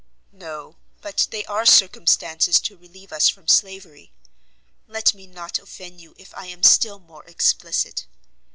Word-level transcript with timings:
"No, 0.33 0.77
but 0.99 1.27
they 1.29 1.45
are 1.45 1.63
circumstances 1.63 2.59
to 2.61 2.75
relieve 2.75 3.13
us 3.13 3.29
from 3.29 3.47
slavery. 3.47 4.11
Let 4.87 5.13
me 5.13 5.27
not 5.27 5.59
offend 5.59 6.01
you 6.01 6.15
if 6.17 6.33
I 6.33 6.47
am 6.47 6.63
still 6.63 6.97
more 6.97 7.23
explicit. 7.25 8.07